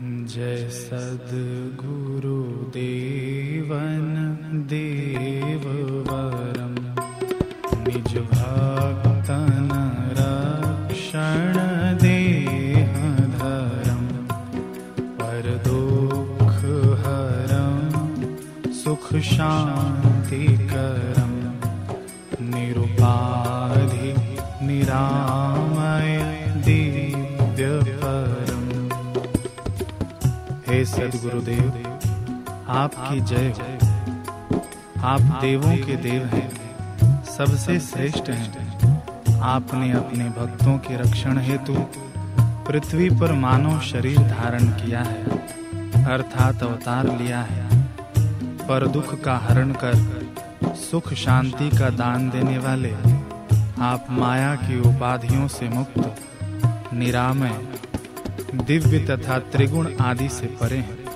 [0.00, 2.40] जय सद्गुरु
[7.84, 9.70] निज भक्तं
[10.18, 11.56] रक्षण
[12.02, 12.84] देहधरम्
[15.68, 17.54] दुःखर
[18.82, 19.08] सुख
[22.52, 24.14] निरुपाधि
[24.66, 25.45] निरा
[30.96, 31.98] सदगुरुदेव
[32.68, 33.88] आपकी जय हो।
[35.04, 36.50] आप देवों के देव हैं।
[37.24, 38.60] सबसे श्रेष्ठ हैं।
[39.40, 41.74] आपने अपने भक्तों के रक्षण हेतु
[42.40, 45.24] पृथ्वी पर मानव शरीर धारण किया है।
[46.04, 47.82] अर्थात अवतार लिया है।
[48.68, 50.26] पर दुख का हरण कर
[50.64, 52.94] सुख शांति का दान देने वाले
[53.80, 56.16] आप माया की उपाधियों से मुक्त
[56.94, 57.68] निरामय
[58.54, 61.06] दिव्य तथा त्रिगुण आदि से परे हैं।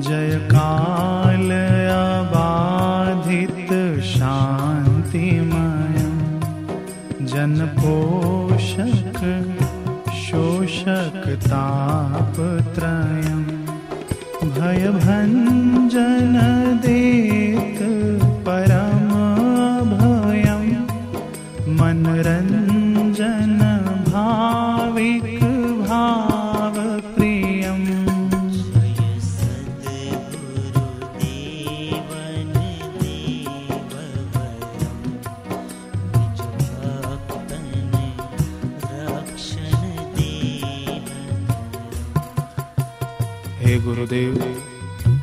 [0.00, 1.50] जय काल
[1.90, 5.98] अबाधित शांतिमय
[7.26, 9.20] जन पोषक
[10.14, 11.22] शोषक
[14.44, 16.34] भय भंजन
[16.86, 17.78] देत
[18.48, 19.08] परम
[19.92, 20.74] भयम्
[23.20, 25.24] मनरंजन भाविक
[25.80, 26.74] भाव
[27.14, 27.86] प्रियम्।
[43.58, 44.38] हे गुरुदेव,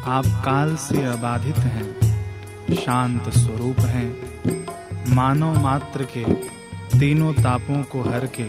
[0.05, 4.09] आप काल से अबाधित हैं, शांत स्वरूप हैं,
[5.15, 6.23] मानव मात्र के
[6.99, 8.43] तीनों तापों को हर के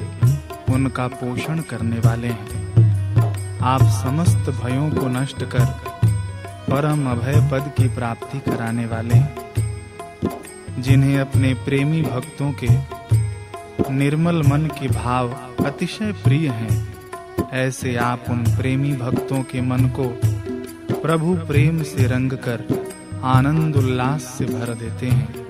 [0.72, 5.64] उनका पोषण करने वाले हैं। आप समस्त भयों को नष्ट कर
[6.70, 12.68] परम अभय पद की प्राप्ति कराने वाले हैं। जिन्हें अपने प्रेमी भक्तों के
[13.92, 15.28] निर्मल मन के भाव
[15.66, 16.88] अतिशय प्रिय हैं,
[17.52, 20.08] ऐसे आप उन प्रेमी भक्तों के मन को
[21.02, 22.64] प्रभु प्रेम से रंग कर
[23.24, 25.46] आनंद उल्लास से भर देते हैं।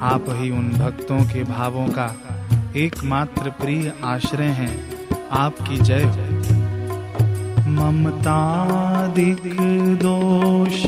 [0.00, 2.06] आप ही उन भक्तों के भावों का
[2.76, 4.90] एकमात्र प्रिय आश्रय हैं।
[5.30, 9.42] आपकी जय। हो ममतादिक
[10.02, 10.86] दोष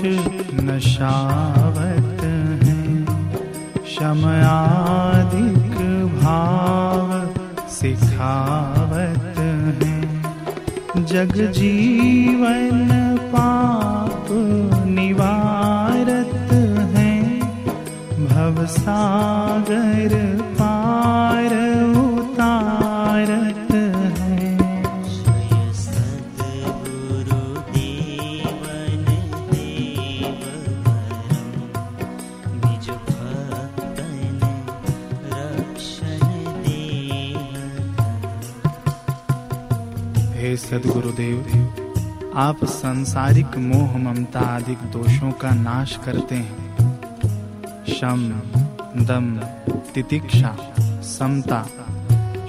[0.61, 2.25] नशावत
[2.65, 3.07] हैं।
[3.89, 5.81] शमयादिक
[6.23, 7.35] भाव
[7.69, 10.23] सिखावत है।
[11.05, 14.27] जग जीवन पाप
[14.87, 16.53] निवारत
[16.97, 17.41] हैं।
[18.27, 18.67] भव
[40.75, 41.39] सदगुरुदेव
[42.37, 46.79] आप सांसारिक मोह ममता आदि दोषों का नाश करते हैं।
[47.89, 48.41] शम,
[48.97, 49.37] दम,
[49.95, 50.57] तितिक्षा,
[51.03, 51.63] समता,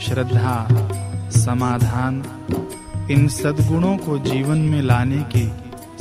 [0.01, 0.67] श्रद्धा,
[1.29, 2.23] समाधान,
[3.11, 5.51] इन सद्गुणों को जीवन में लाने की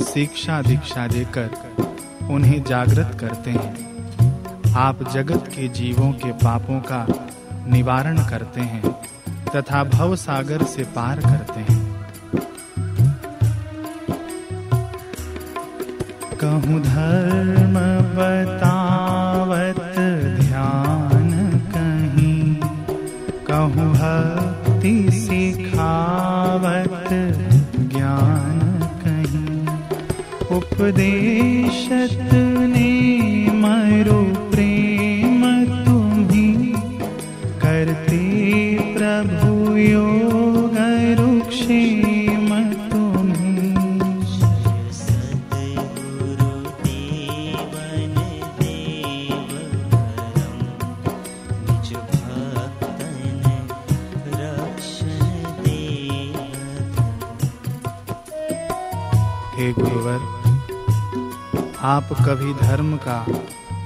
[0.05, 1.49] शिक्षा दीक्षा देकर
[2.29, 7.07] उन्हें जागृत करते हैं। आप जगत के जीवों के पापों का
[7.67, 8.95] निवारण करते हैं
[9.55, 11.84] तथा भव सागर से पार करते हैं।
[16.45, 17.73] कहूँ धर्म
[18.17, 19.95] बतावत
[20.39, 22.55] ध्यान कहीं।
[23.45, 27.09] कहूँ भक्ति सिखावत
[27.95, 28.59] ज्ञान
[29.05, 29.67] कहीं।
[30.57, 32.44] उपदेशत
[62.05, 63.17] आप कभी धर्म का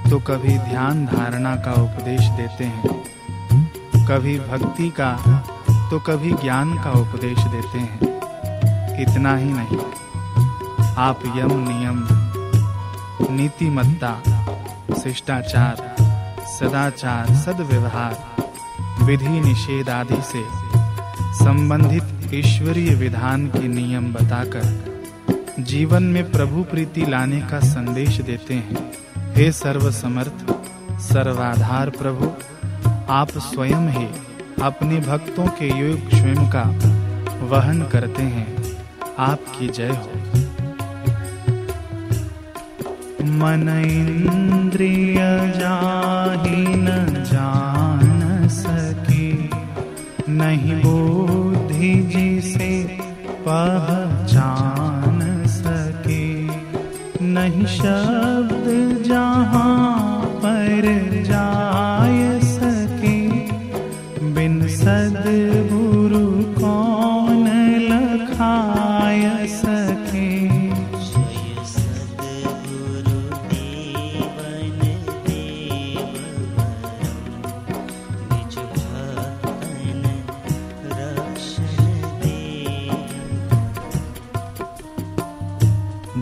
[0.10, 5.12] तो कभी ध्यान धारणा का उपदेश देते हैं। कभी भक्ति का
[5.92, 9.78] तो कभी ज्ञान का उपदेश देते हैं। इतना ही नहीं,
[10.98, 12.04] आप यम नियम,
[13.38, 14.14] नीतिमत्ता,
[15.04, 15.96] शिष्टाचार,
[16.50, 18.20] सदाचार, सदव्यवहार,
[19.04, 20.44] विधि निषेध आदि से
[21.46, 24.89] संबंधित ईश्वरीय विधान के नियम बताकर
[25.64, 28.92] जीवन में प्रभु प्रीति लाने का संदेश देते हैं।
[29.36, 30.52] हे सर्वसमर्थ,
[31.00, 32.32] सर्वाधार प्रभु,
[33.10, 34.08] आप स्वयं ही
[34.62, 36.64] अपने भक्तों के योग स्वयं का
[37.46, 38.78] वहन करते हैं।
[39.20, 40.12] आपकी जय हो।
[43.24, 45.16] मन इंद्रिय
[46.78, 49.34] न जान सके,
[50.32, 54.99] नहीं बुद्धि जिसे पहचान।
[57.40, 58.66] नहीं शब्द
[59.04, 60.86] जहाँ पर
[61.24, 63.20] जाय सके।
[64.36, 66.26] बिन सदगुरु
[66.60, 67.48] कौन
[67.92, 70.30] लखाय सके?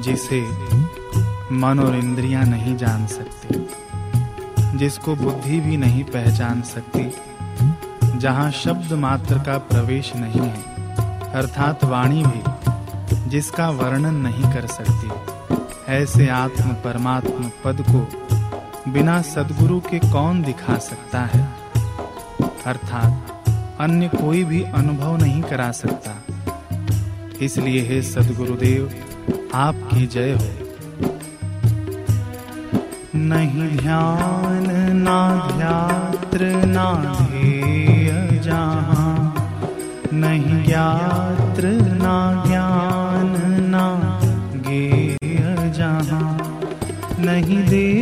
[0.02, 0.67] जिसे
[1.58, 3.68] मन और इंद्रियाँ नहीं जान सकती,
[4.78, 7.12] जिसको बुद्धि भी नहीं पहचान सकती,
[8.18, 10.64] जहाँ शब्द मात्र का प्रवेश नहीं है,
[11.34, 15.10] अर्थात वाणी भी, जिसका वर्णन नहीं कर सकती।
[15.88, 18.08] ऐसे आत्म परमात्म पद को
[18.92, 21.48] बिना सदगुरु के कौन दिखा सकता है?
[22.66, 23.44] अर्थात
[23.80, 26.16] अन्य कोई भी अनुभव नहीं करा सकता।
[27.42, 28.94] इसलिए हे सदगुरुदेव,
[29.56, 30.67] आपकी जय हो।
[33.28, 39.36] नहीं ध्यान, ना ध्यात्र, ना ध्येय जहाँ।
[40.14, 43.86] नहीं ज्ञात्र, ना ज्ञान, ना
[44.56, 45.18] गेय
[45.72, 46.38] जहाँ।
[47.20, 47.97] नहीं देश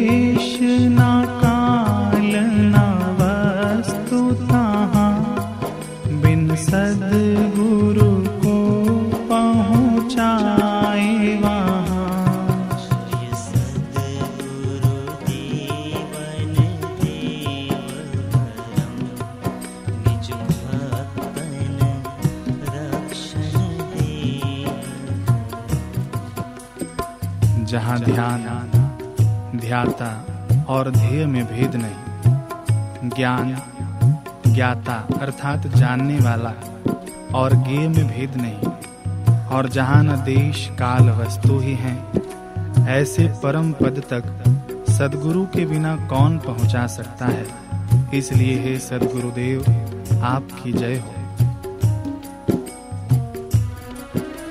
[27.76, 28.44] जहाँ ध्यान,
[29.56, 30.10] ध्याता
[30.70, 33.58] और ध्येय में भेद नहीं, ज्ञान,
[34.54, 36.54] ज्ञाता अर्थात जानने वाला
[37.36, 43.72] और गेय में भेद नहीं। और जहाँ न देश, काल, वस्तु ही हैं, ऐसे परम
[43.72, 44.24] पद तक
[44.92, 47.46] सदगुरु के बिना कौन पहुँचा सकता है?
[48.14, 49.62] इसलिए हे सदगुरुदेव,
[50.24, 51.12] आपकी जय हो।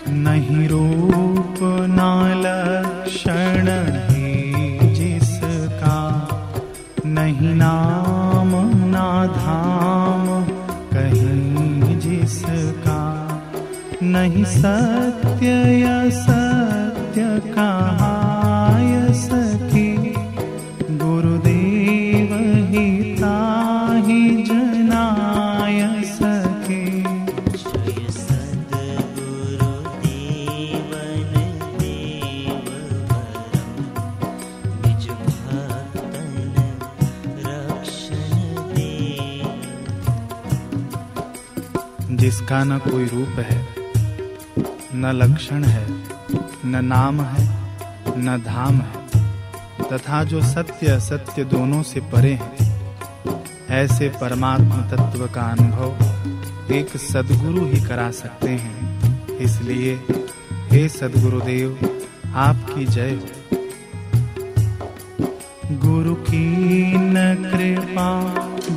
[0.08, 1.58] नहीं रूप
[1.90, 2.14] ना
[3.04, 5.96] लक्षण है जिसका
[7.06, 8.52] नहीं नाम
[8.92, 10.24] ना धाम
[10.94, 13.02] कहीं जिसका
[14.14, 16.43] नहीं सत्य या सत्य
[42.54, 43.56] जिसका न कोई रूप है,
[44.94, 45.86] न लक्षण है,
[46.64, 47.46] न नाम है,
[48.18, 49.00] न धाम है,
[49.88, 52.68] तथा जो सत्य असत्य दोनों से परे हैं,
[53.70, 59.94] ऐसे परमात्म तत्व का अनुभव एक सदगुरु ही करा सकते हैं। इसलिए
[60.72, 61.78] हे सदगुरुदेव,
[62.36, 63.58] आपकी जय हो।
[65.80, 66.46] गुरु की
[66.96, 68.08] न कृपा,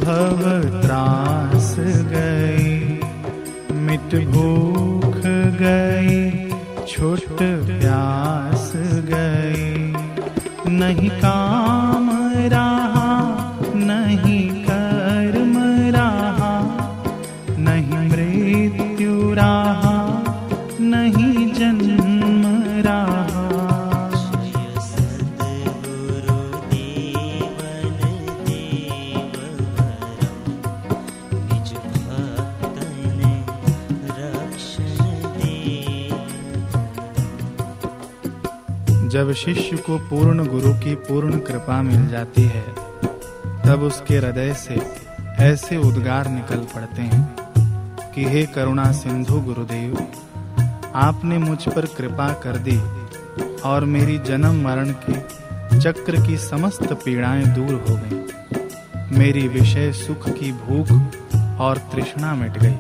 [0.01, 0.41] भव
[0.81, 2.36] त्रास गई
[4.07, 5.15] मिट भूख
[5.61, 8.71] गई छुट प्यास
[9.09, 9.91] गई
[10.77, 11.86] नहीं काम
[39.17, 42.65] जब शिष्य को पूर्ण गुरु की पूर्ण कृपा मिल जाती है,
[43.65, 44.81] तब उसके हृदय से
[45.39, 47.35] ऐसे उद्गार निकल पड़ते हैं
[48.11, 50.07] कि, हे करुणा सिंधु गुरुदेव,
[50.95, 52.81] आपने मुझ पर कृपा कर दी
[53.61, 55.13] और मेरी जन्म मरण के
[55.79, 58.21] चक्र की समस्त पीड़ाएँ दूर हो गईं।
[59.17, 60.91] मेरी विषय सुख की भूख
[61.59, 62.75] और तृष्णा मिट गई।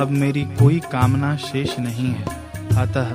[0.00, 2.24] अब मेरी कोई कामना शेष नहीं है।
[2.78, 3.14] अतः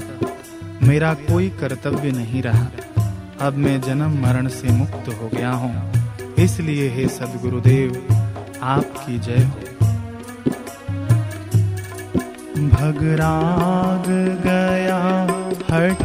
[0.88, 2.68] मेरा कोई कर्तव्य नहीं रहा।
[3.42, 5.94] अब मैं जन्म मरण से मुक्त हो गया हूँ।
[6.40, 8.18] इसलिए हे सदगुरुदेव,
[8.64, 9.64] आपकी जय हो।
[12.68, 14.08] भगराग
[14.44, 15.02] गया
[15.72, 16.04] हट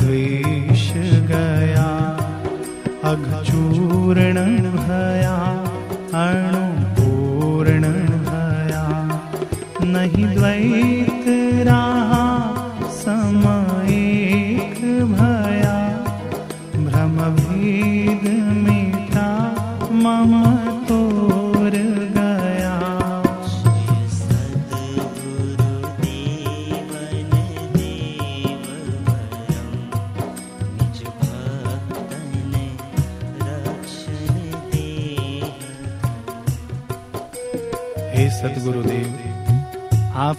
[0.00, 0.92] द्वेष
[1.30, 1.88] गया,
[3.04, 4.34] अघचूर्ण
[4.72, 5.36] भया,
[6.14, 8.86] अणुपूर्ण भया,
[9.84, 10.83] नहीं द्वैत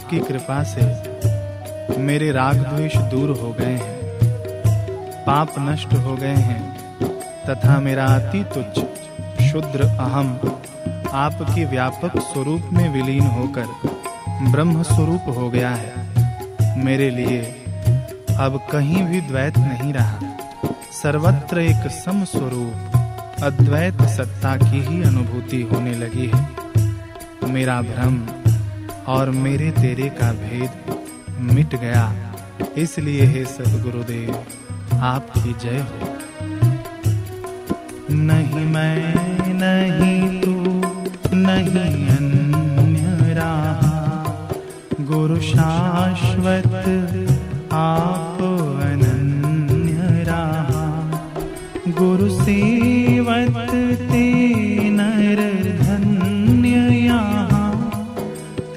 [0.06, 0.82] आपकी कृपा से
[2.00, 3.96] मेरे राग द्वेष दूर हो गए हैं।
[5.24, 6.78] पाप नष्ट हो गए हैं।
[7.50, 8.80] तथा मेरा अति तुच्छ,
[9.44, 10.40] शुद्र अहम,
[11.12, 13.66] आपके व्यापक स्वरूप में विलीन होकर
[14.52, 15.94] ब्रह्म स्वरूप हो गया है।
[16.78, 17.42] मेरे लिए
[18.40, 20.20] अब कहीं भी द्वैत नहीं रहा।
[21.04, 22.92] सर्वत्र एक सम स्वरूप
[23.44, 26.50] अद्वैत सत्ता की ही अनुभूति होने लगी है।
[27.54, 28.28] मेरा भ्रम
[29.08, 30.96] और मेरे तेरे का भेद
[31.40, 32.36] मिट गया।
[32.78, 34.44] इसलिए हे सदगुरुदेव
[34.94, 36.16] आपकी जय हो।
[38.12, 39.16] नहीं मैं
[39.54, 40.56] नहीं तू
[41.36, 44.50] नहीं अन्य रहा।
[45.02, 46.68] गुरु शाश्वत,
[47.74, 48.38] आप
[48.84, 50.86] अनन्य रहा।
[51.88, 53.65] गुरु सेवत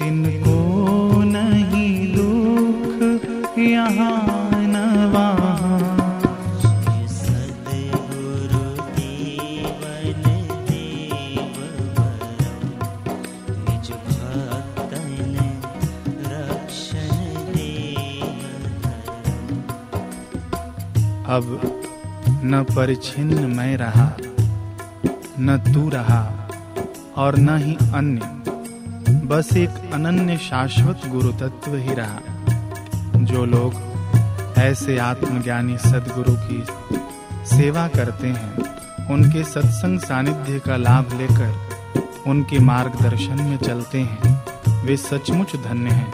[0.09, 4.39] तिनको नहीं दुख यहाँ
[21.31, 21.45] अब
[22.45, 24.07] न परिच्छिन्न मैं रहा,
[25.41, 26.23] न तू रहा,
[27.17, 28.38] और न ही अन्य।
[29.29, 32.21] बस एक अनन्य शाश्वत गुरु तत्व ही रहा,
[33.17, 33.75] जो लोग
[34.59, 36.65] ऐसे आत्मज्ञानी सदगुरु की
[37.47, 38.55] सेवा करते हैं,
[39.07, 41.55] उनके सत्संग सानिध्य का लाभ लेकर
[42.27, 44.45] उनके मार्गदर्शन में चलते हैं।
[44.87, 46.13] वे सचमुच धन्य हैं।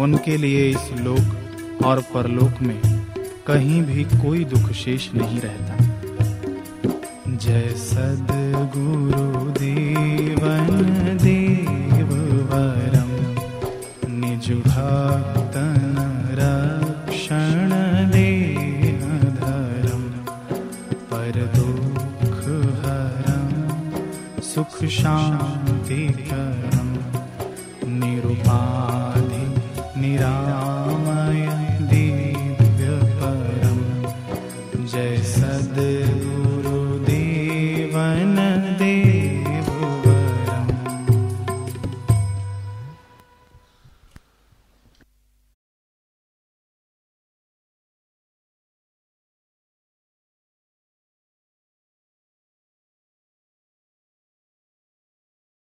[0.00, 1.38] उनके लिए इस लोक
[1.84, 2.80] और परलोक में
[3.46, 5.74] कहीं भी कोई दुख शेष नहीं रहता।
[7.28, 10.66] जय सदगुरु देवन
[11.22, 11.97] देव।
[12.50, 13.10] वरं
[14.66, 15.64] भक्ता
[16.40, 17.70] रक्षण
[18.12, 20.06] देहधरम्
[21.56, 23.26] दुःखर
[24.50, 24.78] सुख
[27.98, 29.44] निरुपाधि
[30.00, 30.67] निरा